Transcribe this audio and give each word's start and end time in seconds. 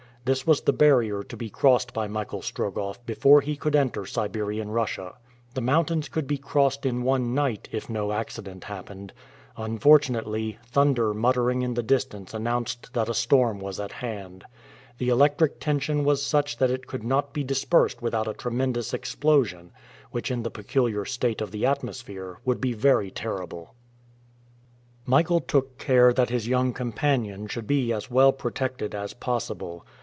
This 0.23 0.45
was 0.45 0.61
the 0.61 0.71
barrier 0.71 1.23
to 1.23 1.35
be 1.35 1.49
crossed 1.49 1.95
by 1.95 2.07
Michael 2.07 2.43
Strogoff 2.43 3.03
before 3.07 3.41
he 3.41 3.55
could 3.55 3.75
enter 3.75 4.05
Siberian 4.05 4.69
Russia. 4.69 5.15
The 5.55 5.61
mountains 5.61 6.09
could 6.09 6.27
be 6.27 6.37
crossed 6.37 6.85
in 6.85 7.01
one 7.01 7.33
night, 7.33 7.67
if 7.71 7.89
no 7.89 8.11
accident 8.11 8.65
happened. 8.65 9.13
Unfortunately, 9.57 10.59
thunder 10.63 11.15
muttering 11.15 11.63
in 11.63 11.73
the 11.73 11.81
distance 11.81 12.35
announced 12.35 12.93
that 12.93 13.09
a 13.09 13.15
storm 13.15 13.57
was 13.59 13.79
at 13.79 13.93
hand. 13.93 14.43
The 14.99 15.09
electric 15.09 15.59
tension 15.59 16.03
was 16.05 16.23
such 16.23 16.57
that 16.57 16.69
it 16.69 16.85
could 16.85 17.03
not 17.03 17.33
be 17.33 17.43
dispersed 17.43 18.03
without 18.03 18.27
a 18.27 18.35
tremendous 18.35 18.93
explosion, 18.93 19.71
which 20.11 20.29
in 20.29 20.43
the 20.43 20.51
peculiar 20.51 21.03
state 21.03 21.41
of 21.41 21.49
the 21.49 21.65
atmosphere 21.65 22.37
would 22.45 22.61
be 22.61 22.73
very 22.73 23.09
terrible. 23.09 23.73
Michael 25.07 25.39
took 25.39 25.79
care 25.79 26.13
that 26.13 26.29
his 26.29 26.47
young 26.47 26.73
companion 26.73 27.47
should 27.47 27.65
be 27.65 27.91
as 27.91 28.11
well 28.11 28.31
protected 28.31 28.93
as 28.93 29.15
possible. 29.15 29.83